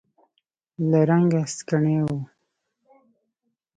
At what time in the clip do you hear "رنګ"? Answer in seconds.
1.09-1.31